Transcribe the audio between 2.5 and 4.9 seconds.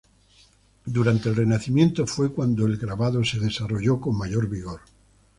el grabado se desarrolló con mayor vigor.